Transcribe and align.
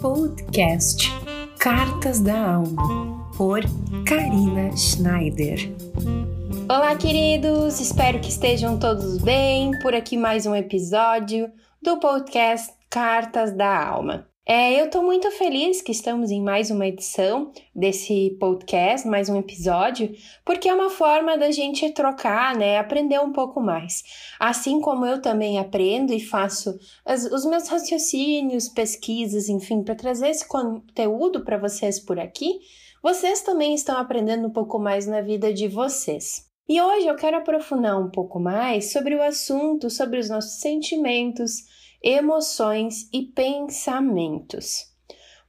Podcast 0.00 1.10
Cartas 1.58 2.20
da 2.20 2.56
Alma, 2.56 3.30
por 3.36 3.60
Karina 4.06 4.76
Schneider. 4.76 5.58
Olá, 6.68 6.94
queridos! 6.96 7.80
Espero 7.80 8.20
que 8.20 8.28
estejam 8.28 8.78
todos 8.78 9.18
bem. 9.18 9.70
Por 9.80 9.94
aqui 9.94 10.16
mais 10.16 10.44
um 10.46 10.54
episódio 10.54 11.50
do 11.82 11.98
podcast 11.98 12.72
Cartas 12.90 13.56
da 13.56 13.86
Alma. 13.86 14.33
É, 14.46 14.78
eu 14.78 14.84
estou 14.84 15.02
muito 15.02 15.30
feliz 15.30 15.80
que 15.80 15.90
estamos 15.90 16.30
em 16.30 16.42
mais 16.42 16.70
uma 16.70 16.86
edição 16.86 17.50
desse 17.74 18.36
podcast, 18.38 19.08
mais 19.08 19.30
um 19.30 19.38
episódio, 19.38 20.14
porque 20.44 20.68
é 20.68 20.74
uma 20.74 20.90
forma 20.90 21.38
da 21.38 21.50
gente 21.50 21.88
trocar, 21.92 22.54
né, 22.54 22.76
aprender 22.76 23.18
um 23.20 23.32
pouco 23.32 23.58
mais. 23.58 24.02
Assim 24.38 24.82
como 24.82 25.06
eu 25.06 25.22
também 25.22 25.58
aprendo 25.58 26.12
e 26.12 26.20
faço 26.20 26.78
as, 27.06 27.24
os 27.24 27.46
meus 27.46 27.68
raciocínios, 27.68 28.68
pesquisas, 28.68 29.48
enfim, 29.48 29.82
para 29.82 29.94
trazer 29.94 30.28
esse 30.28 30.46
conteúdo 30.46 31.42
para 31.42 31.56
vocês 31.56 31.98
por 31.98 32.20
aqui, 32.20 32.58
vocês 33.02 33.40
também 33.40 33.74
estão 33.74 33.96
aprendendo 33.96 34.46
um 34.46 34.52
pouco 34.52 34.78
mais 34.78 35.06
na 35.06 35.22
vida 35.22 35.54
de 35.54 35.68
vocês. 35.68 36.44
E 36.68 36.78
hoje 36.82 37.06
eu 37.06 37.16
quero 37.16 37.38
aprofundar 37.38 37.98
um 37.98 38.10
pouco 38.10 38.38
mais 38.38 38.92
sobre 38.92 39.14
o 39.14 39.22
assunto, 39.22 39.88
sobre 39.88 40.18
os 40.18 40.28
nossos 40.28 40.60
sentimentos, 40.60 41.62
emoções 42.04 43.08
e 43.10 43.22
pensamentos. 43.22 44.92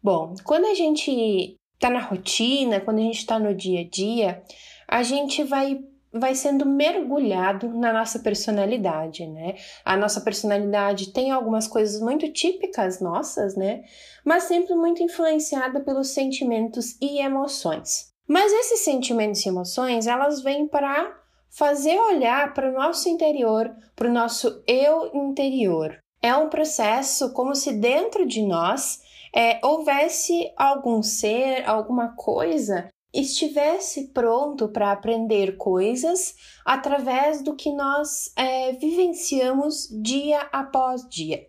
Bom, 0.01 0.33
quando 0.45 0.65
a 0.67 0.73
gente 0.73 1.59
está 1.73 1.89
na 1.89 1.99
rotina, 1.99 2.79
quando 2.79 2.99
a 2.99 3.01
gente 3.01 3.17
está 3.17 3.37
no 3.37 3.53
dia 3.53 3.81
a 3.81 3.89
dia, 3.89 4.43
a 4.87 5.03
gente 5.03 5.43
vai 5.43 5.79
vai 6.17 6.33
sendo 6.33 6.65
mergulhado 6.65 7.67
na 7.77 7.91
nossa 7.91 8.19
personalidade, 8.19 9.27
né? 9.27 9.55
A 9.83 9.97
nossa 9.97 10.21
personalidade 10.21 11.11
tem 11.11 11.29
algumas 11.29 11.67
coisas 11.67 11.99
muito 11.99 12.31
típicas 12.31 13.01
nossas, 13.01 13.57
né? 13.57 13.83
Mas 14.23 14.43
sempre 14.43 14.73
muito 14.75 15.03
influenciada 15.03 15.81
pelos 15.81 16.11
sentimentos 16.11 16.95
e 17.01 17.19
emoções. 17.19 18.13
Mas 18.25 18.49
esses 18.53 18.79
sentimentos 18.79 19.45
e 19.45 19.49
emoções, 19.49 20.07
elas 20.07 20.41
vêm 20.41 20.65
para 20.65 21.13
fazer 21.49 21.99
olhar 21.99 22.53
para 22.53 22.69
o 22.69 22.73
nosso 22.73 23.09
interior, 23.09 23.69
para 23.93 24.07
o 24.09 24.13
nosso 24.13 24.63
eu 24.65 25.11
interior, 25.13 25.99
é 26.25 26.35
um 26.35 26.49
processo 26.49 27.31
como 27.33 27.53
se 27.53 27.71
dentro 27.71 28.25
de 28.25 28.41
nós 28.41 28.99
é, 29.31 29.59
houvesse 29.63 30.51
algum 30.57 31.03
ser, 31.03 31.63
alguma 31.69 32.15
coisa 32.15 32.89
estivesse 33.13 34.11
pronto 34.11 34.67
para 34.67 34.91
aprender 34.91 35.55
coisas 35.55 36.33
através 36.65 37.41
do 37.41 37.55
que 37.55 37.71
nós 37.71 38.31
é, 38.35 38.73
vivenciamos 38.73 39.87
dia 40.01 40.41
após 40.51 41.07
dia. 41.07 41.45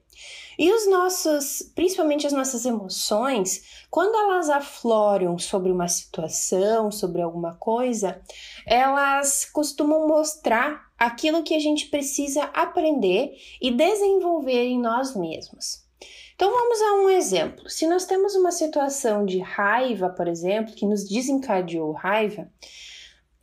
E 0.59 0.73
os 0.73 0.89
nossos, 0.89 1.71
principalmente 1.75 2.27
as 2.27 2.33
nossas 2.33 2.65
emoções, 2.65 3.85
quando 3.91 4.15
elas 4.15 4.49
afloram 4.49 5.39
sobre 5.39 5.71
uma 5.71 5.89
situação, 5.89 6.91
sobre 6.91 7.21
alguma 7.21 7.55
coisa, 7.55 8.21
elas 8.67 9.45
costumam 9.45 10.07
mostrar 10.07 10.87
aquilo 10.99 11.43
que 11.43 11.55
a 11.55 11.61
gente 11.61 11.87
precisa 11.87 12.45
aprender 12.55 13.37
e 13.61 13.71
desenvolver 13.71 14.65
em 14.65 14.81
nós 14.81 15.15
mesmos. 15.15 15.85
Então 16.35 16.51
vamos 16.51 16.81
a 16.83 16.93
um 16.95 17.11
exemplo. 17.11 17.69
Se 17.69 17.87
nós 17.87 18.05
temos 18.05 18.35
uma 18.35 18.53
situação 18.53 19.25
de 19.25 19.39
raiva, 19.39 20.11
por 20.11 20.29
exemplo, 20.29 20.75
que 20.75 20.85
nos 20.85 21.09
desencadeou 21.09 21.93
raiva, 21.93 22.51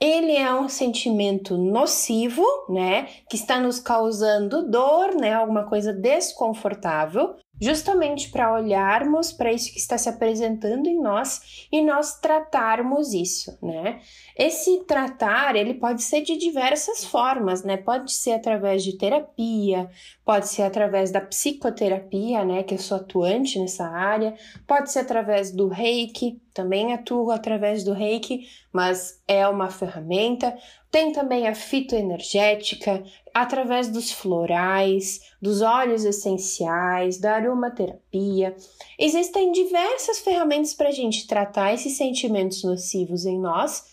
ele 0.03 0.35
é 0.35 0.53
um 0.53 0.67
sentimento 0.67 1.57
nocivo, 1.57 2.43
né, 2.67 3.07
que 3.29 3.37
está 3.37 3.57
nos 3.57 3.79
causando 3.79 4.69
dor, 4.69 5.15
né, 5.15 5.33
alguma 5.33 5.63
coisa 5.63 5.93
desconfortável, 5.93 7.35
justamente 7.61 8.29
para 8.29 8.53
olharmos 8.53 9.31
para 9.31 9.51
isso 9.51 9.71
que 9.71 9.79
está 9.79 9.97
se 9.97 10.09
apresentando 10.09 10.87
em 10.87 10.99
nós 10.99 11.67
e 11.71 11.81
nós 11.81 12.19
tratarmos 12.19 13.13
isso, 13.13 13.57
né? 13.61 14.01
Esse 14.37 14.83
tratar, 14.85 15.55
ele 15.55 15.75
pode 15.75 16.01
ser 16.01 16.21
de 16.21 16.35
diversas 16.37 17.05
formas, 17.05 17.63
né? 17.63 17.77
Pode 17.77 18.11
ser 18.11 18.33
através 18.33 18.83
de 18.83 18.97
terapia, 18.97 19.89
pode 20.25 20.47
ser 20.47 20.63
através 20.63 21.11
da 21.11 21.21
psicoterapia, 21.21 22.43
né, 22.43 22.63
que 22.63 22.73
eu 22.73 22.79
sou 22.79 22.97
atuante 22.97 23.59
nessa 23.59 23.85
área, 23.85 24.33
pode 24.65 24.91
ser 24.91 24.99
através 24.99 25.51
do 25.51 25.67
Reiki, 25.67 26.41
também 26.53 26.93
atuo 26.93 27.31
através 27.31 27.83
do 27.83 27.93
Reiki, 27.93 28.47
mas 28.71 29.21
é 29.27 29.47
uma 29.47 29.69
ferramenta. 29.69 30.55
Tem 30.91 31.11
também 31.11 31.47
a 31.47 31.55
fitoenergética, 31.55 33.03
através 33.33 33.89
dos 33.89 34.11
florais, 34.11 35.21
dos 35.41 35.61
óleos 35.61 36.05
essenciais, 36.05 37.17
da 37.17 37.35
aromaterapia. 37.35 38.55
Existem 38.99 39.51
diversas 39.51 40.19
ferramentas 40.19 40.73
para 40.73 40.89
a 40.89 40.93
gente 40.93 41.25
tratar 41.25 41.73
esses 41.73 41.97
sentimentos 41.97 42.63
nocivos 42.63 43.25
em 43.25 43.39
nós, 43.39 43.83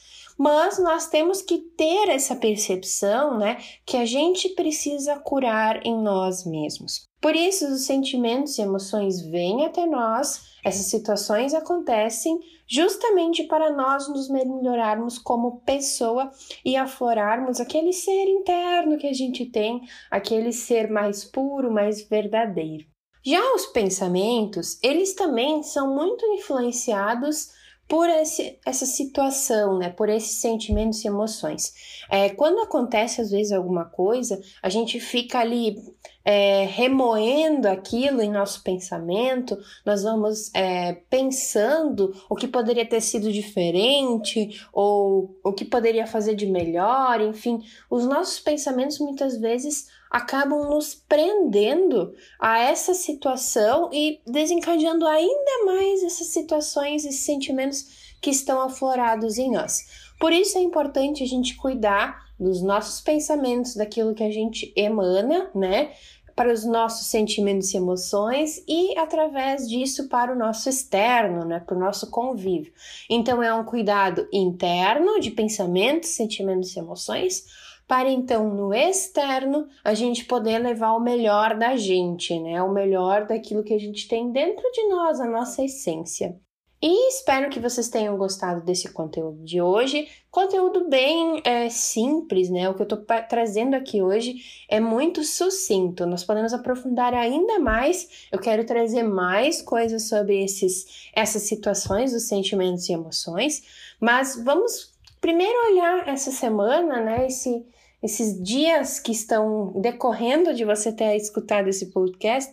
mas 0.41 0.79
nós 0.79 1.07
temos 1.07 1.43
que 1.43 1.59
ter 1.59 2.09
essa 2.09 2.35
percepção, 2.35 3.37
né, 3.37 3.59
que 3.85 3.99
a 3.99 4.07
gente 4.07 4.49
precisa 4.55 5.19
curar 5.19 5.87
em 5.87 5.95
nós 6.03 6.47
mesmos. 6.47 7.07
Por 7.21 7.37
isso, 7.37 7.71
os 7.71 7.83
sentimentos 7.85 8.57
e 8.57 8.63
emoções 8.63 9.21
vêm 9.21 9.67
até 9.67 9.85
nós, 9.85 10.41
essas 10.65 10.87
situações 10.87 11.53
acontecem 11.53 12.39
justamente 12.67 13.45
para 13.45 13.71
nós 13.71 14.09
nos 14.09 14.31
melhorarmos 14.31 15.19
como 15.19 15.61
pessoa 15.61 16.31
e 16.65 16.75
aflorarmos 16.75 17.61
aquele 17.61 17.93
ser 17.93 18.25
interno 18.25 18.97
que 18.97 19.09
a 19.09 19.13
gente 19.13 19.45
tem, 19.45 19.83
aquele 20.11 20.53
ser 20.53 20.91
mais 20.91 21.23
puro, 21.23 21.71
mais 21.71 22.09
verdadeiro. 22.09 22.87
Já 23.23 23.55
os 23.55 23.67
pensamentos, 23.67 24.79
eles 24.83 25.13
também 25.13 25.63
são 25.63 25.95
muito 25.95 26.25
influenciados 26.33 27.60
por 27.91 28.09
esse, 28.09 28.57
essa 28.65 28.87
situação, 28.87 29.77
né? 29.77 29.91
Por 29.91 30.09
esses 30.09 30.41
sentimentos 30.41 31.05
e 31.05 31.09
emoções. 31.09 31.75
É, 32.09 32.29
quando 32.29 32.61
acontece 32.61 33.21
às 33.21 33.33
vezes 33.33 33.51
alguma 33.51 33.85
coisa, 33.85 34.41
a 34.63 34.69
gente 34.69 35.01
fica 35.01 35.41
ali 35.41 35.77
é, 36.25 36.67
remoendo 36.67 37.67
aquilo 37.69 38.21
em 38.21 38.31
nosso 38.31 38.63
pensamento, 38.63 39.59
nós 39.85 40.03
vamos 40.03 40.51
é, 40.55 40.95
pensando 41.09 42.15
o 42.29 42.35
que 42.35 42.47
poderia 42.47 42.87
ter 42.87 43.01
sido 43.01 43.33
diferente 43.33 44.67
ou 44.73 45.35
o 45.43 45.53
que 45.53 45.65
poderia 45.65 46.07
fazer 46.07 46.35
de 46.35 46.47
melhor, 46.47 47.21
enfim, 47.21 47.63
os 47.89 48.05
nossos 48.07 48.39
pensamentos 48.41 48.99
muitas 48.99 49.39
vezes 49.39 49.89
acabam 50.11 50.69
nos 50.69 50.95
prendendo 50.95 52.13
a 52.39 52.59
essa 52.59 52.95
situação 52.95 53.89
e 53.93 54.21
desencadeando 54.27 55.07
ainda 55.07 55.65
mais 55.65 56.03
essas 56.03 56.27
situações 56.29 57.05
e 57.05 57.13
sentimentos 57.13 58.11
que 58.21 58.31
estão 58.31 58.61
aflorados 58.61 59.39
em 59.39 59.53
nós. 59.53 60.11
Por 60.19 60.33
isso 60.33 60.59
é 60.59 60.61
importante 60.61 61.23
a 61.23 61.27
gente 61.27 61.57
cuidar 61.57 62.30
dos 62.41 62.63
nossos 62.63 63.03
pensamentos, 63.03 63.77
daquilo 63.77 64.15
que 64.15 64.25
a 64.25 64.31
gente 64.31 64.73
emana, 64.75 65.51
né? 65.55 65.93
Para 66.35 66.51
os 66.51 66.65
nossos 66.65 67.09
sentimentos 67.09 67.75
e 67.75 67.77
emoções 67.77 68.65
e 68.67 68.97
através 68.97 69.69
disso 69.69 70.09
para 70.09 70.33
o 70.33 70.39
nosso 70.39 70.71
externo, 70.71 71.45
né? 71.45 71.61
Para 71.61 71.77
o 71.77 71.79
nosso 71.79 72.11
convívio. 72.11 72.73
Então 73.11 73.43
é 73.43 73.53
um 73.53 73.65
cuidado 73.65 74.27
interno 74.33 75.21
de 75.21 75.31
pensamentos, 75.31 76.11
sentimentos 76.11 76.75
e 76.75 76.79
emoções, 76.79 77.45
para 77.87 78.09
então 78.09 78.49
no 78.55 78.73
externo 78.73 79.69
a 79.85 79.93
gente 79.93 80.25
poder 80.25 80.59
levar 80.59 80.93
o 80.93 81.01
melhor 81.01 81.59
da 81.59 81.77
gente, 81.77 82.39
né? 82.41 82.63
O 82.63 82.73
melhor 82.73 83.27
daquilo 83.27 83.63
que 83.63 83.75
a 83.75 83.79
gente 83.79 84.09
tem 84.09 84.33
dentro 84.33 84.65
de 84.73 84.89
nós, 84.89 85.21
a 85.21 85.27
nossa 85.27 85.63
essência. 85.63 86.41
E 86.83 87.09
espero 87.09 87.51
que 87.51 87.61
vocês 87.61 87.91
tenham 87.91 88.17
gostado 88.17 88.63
desse 88.63 88.91
conteúdo 88.91 89.45
de 89.45 89.61
hoje. 89.61 90.09
Conteúdo 90.31 90.89
bem 90.89 91.43
é, 91.45 91.69
simples, 91.69 92.49
né? 92.49 92.71
O 92.71 92.75
que 92.75 92.81
eu 92.81 92.89
tô 92.89 92.97
trazendo 93.29 93.75
aqui 93.75 94.01
hoje 94.01 94.37
é 94.67 94.81
muito 94.81 95.23
sucinto. 95.23 96.07
Nós 96.07 96.25
podemos 96.25 96.55
aprofundar 96.55 97.13
ainda 97.13 97.59
mais. 97.59 98.27
Eu 98.33 98.39
quero 98.39 98.65
trazer 98.65 99.03
mais 99.03 99.61
coisas 99.61 100.09
sobre 100.09 100.43
esses, 100.43 101.11
essas 101.15 101.43
situações 101.43 102.13
dos 102.13 102.23
sentimentos 102.23 102.89
e 102.89 102.95
emoções. 102.95 103.63
Mas 104.01 104.43
vamos 104.43 104.95
primeiro 105.21 105.73
olhar 105.73 106.09
essa 106.09 106.31
semana, 106.31 106.99
né? 106.99 107.27
Esse, 107.27 107.63
esses 108.03 108.43
dias 108.43 108.99
que 108.99 109.13
estão 109.13 109.71
decorrendo 109.83 110.55
de 110.55 110.65
você 110.65 110.91
ter 110.91 111.15
escutado 111.15 111.69
esse 111.69 111.91
podcast 111.91 112.51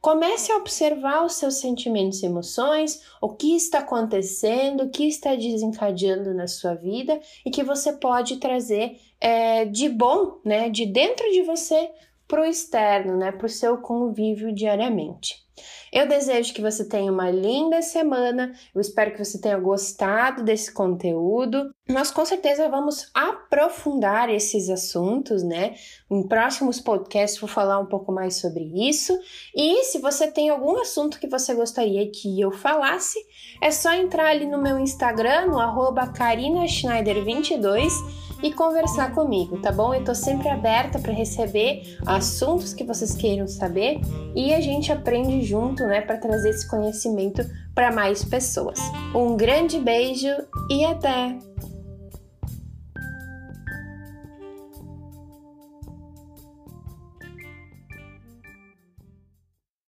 Comece 0.00 0.50
a 0.50 0.56
observar 0.56 1.26
os 1.26 1.34
seus 1.34 1.56
sentimentos 1.56 2.22
e 2.22 2.26
emoções, 2.26 3.02
o 3.20 3.28
que 3.28 3.54
está 3.54 3.80
acontecendo, 3.80 4.84
o 4.84 4.90
que 4.90 5.06
está 5.06 5.34
desencadeando 5.34 6.32
na 6.32 6.46
sua 6.46 6.74
vida 6.74 7.20
e 7.44 7.50
que 7.50 7.62
você 7.62 7.92
pode 7.92 8.38
trazer 8.38 8.98
é, 9.20 9.66
de 9.66 9.90
bom, 9.90 10.40
né, 10.42 10.70
de 10.70 10.86
dentro 10.86 11.30
de 11.30 11.42
você 11.42 11.90
para 12.26 12.40
o 12.40 12.46
externo, 12.46 13.18
né, 13.18 13.30
para 13.30 13.46
o 13.46 13.50
seu 13.50 13.76
convívio 13.78 14.54
diariamente. 14.54 15.44
Eu 15.92 16.06
desejo 16.06 16.54
que 16.54 16.62
você 16.62 16.88
tenha 16.88 17.10
uma 17.10 17.30
linda 17.30 17.82
semana. 17.82 18.52
Eu 18.74 18.80
espero 18.80 19.12
que 19.12 19.24
você 19.24 19.40
tenha 19.40 19.58
gostado 19.58 20.44
desse 20.44 20.72
conteúdo. 20.72 21.74
Nós 21.88 22.10
com 22.10 22.24
certeza 22.24 22.68
vamos 22.68 23.10
aprofundar 23.12 24.30
esses 24.30 24.70
assuntos, 24.70 25.42
né? 25.42 25.74
Em 26.10 26.26
próximos 26.26 26.80
podcasts 26.80 27.40
vou 27.40 27.48
falar 27.48 27.80
um 27.80 27.86
pouco 27.86 28.12
mais 28.12 28.36
sobre 28.36 28.64
isso. 28.88 29.18
E 29.54 29.84
se 29.84 29.98
você 29.98 30.30
tem 30.30 30.48
algum 30.48 30.80
assunto 30.80 31.18
que 31.18 31.28
você 31.28 31.54
gostaria 31.54 32.08
que 32.10 32.40
eu 32.40 32.52
falasse, 32.52 33.18
é 33.60 33.70
só 33.70 33.92
entrar 33.92 34.26
ali 34.26 34.46
no 34.46 34.62
meu 34.62 34.78
Instagram, 34.78 35.46
no 35.46 35.58
arroba 35.58 36.12
carinaschneider22 36.12 38.29
e 38.42 38.52
conversar 38.52 39.12
comigo, 39.12 39.60
tá 39.60 39.72
bom? 39.72 39.94
Eu 39.94 40.04
tô 40.04 40.14
sempre 40.14 40.48
aberta 40.48 40.98
para 40.98 41.12
receber 41.12 41.98
assuntos 42.06 42.72
que 42.72 42.84
vocês 42.84 43.14
queiram 43.14 43.46
saber 43.46 44.00
e 44.34 44.54
a 44.54 44.60
gente 44.60 44.92
aprende 44.92 45.42
junto, 45.42 45.84
né, 45.84 46.00
para 46.00 46.16
trazer 46.16 46.50
esse 46.50 46.68
conhecimento 46.68 47.44
para 47.74 47.92
mais 47.92 48.24
pessoas. 48.24 48.80
Um 49.14 49.36
grande 49.36 49.78
beijo 49.78 50.28
e 50.70 50.84
até! 50.84 51.49